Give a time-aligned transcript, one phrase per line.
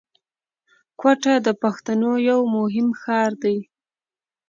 [0.99, 3.57] کوټه د پښتنو یو مهم ښار دی